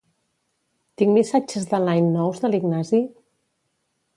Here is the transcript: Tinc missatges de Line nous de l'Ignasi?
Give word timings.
Tinc 1.01 1.11
missatges 1.17 1.69
de 1.73 1.81
Line 1.83 2.09
nous 2.15 2.41
de 2.47 2.51
l'Ignasi? 2.55 3.03